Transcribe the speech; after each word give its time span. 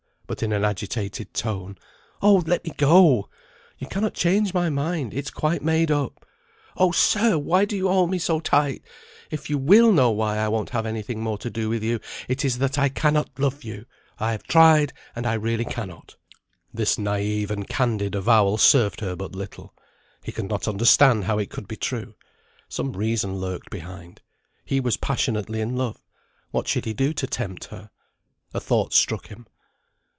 but 0.27 0.41
(in 0.41 0.53
an 0.53 0.63
agitated 0.63 1.33
tone) 1.33 1.77
oh! 2.21 2.35
let 2.47 2.63
me 2.63 2.71
go! 2.77 3.29
You 3.77 3.85
cannot 3.87 4.13
change 4.13 4.53
my 4.53 4.69
mind; 4.69 5.13
it's 5.13 5.29
quite 5.29 5.61
made 5.61 5.91
up. 5.91 6.25
Oh, 6.77 6.93
sir! 6.93 7.37
why 7.37 7.65
do 7.65 7.75
you 7.75 7.89
hold 7.89 8.09
me 8.09 8.17
so 8.17 8.39
tight? 8.39 8.81
If 9.29 9.49
you 9.49 9.57
will 9.57 9.91
know 9.91 10.09
why 10.11 10.37
I 10.37 10.47
won't 10.47 10.69
have 10.69 10.85
any 10.85 11.01
thing 11.01 11.19
more 11.21 11.37
to 11.39 11.49
do 11.49 11.67
with 11.67 11.83
you, 11.83 11.99
it 12.29 12.45
is 12.45 12.59
that 12.59 12.77
I 12.79 12.87
cannot 12.87 13.37
love 13.39 13.65
you. 13.65 13.85
I 14.19 14.31
have 14.31 14.43
tried, 14.43 14.93
and 15.17 15.27
I 15.27 15.33
really 15.33 15.65
cannot." 15.65 16.15
This 16.73 16.97
naive 16.97 17.51
and 17.51 17.67
candid 17.67 18.15
avowal 18.15 18.57
served 18.57 19.01
her 19.01 19.17
but 19.17 19.35
little. 19.35 19.73
He 20.23 20.31
could 20.31 20.47
not 20.47 20.65
understand 20.65 21.25
how 21.25 21.39
it 21.39 21.49
could 21.49 21.67
be 21.67 21.75
true. 21.75 22.15
Some 22.69 22.93
reason 22.93 23.35
lurked 23.35 23.69
behind. 23.69 24.21
He 24.63 24.79
was 24.79 24.95
passionately 24.95 25.59
in 25.59 25.75
love. 25.75 25.97
What 26.51 26.69
should 26.69 26.85
he 26.85 26.93
do 26.93 27.11
to 27.15 27.27
tempt 27.27 27.65
her? 27.65 27.89
A 28.53 28.61
thought 28.61 28.93
struck 28.93 29.27
him. 29.27 29.45